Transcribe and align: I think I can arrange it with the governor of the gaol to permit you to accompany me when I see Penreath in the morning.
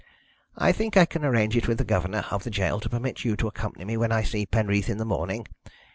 I 0.57 0.71
think 0.71 0.97
I 0.97 1.05
can 1.05 1.23
arrange 1.23 1.55
it 1.55 1.67
with 1.67 1.77
the 1.77 1.83
governor 1.83 2.25
of 2.31 2.43
the 2.43 2.49
gaol 2.49 2.79
to 2.79 2.89
permit 2.89 3.23
you 3.23 3.35
to 3.35 3.47
accompany 3.47 3.85
me 3.85 3.97
when 3.97 4.11
I 4.11 4.23
see 4.23 4.47
Penreath 4.47 4.89
in 4.89 4.97
the 4.97 5.05
morning. 5.05 5.45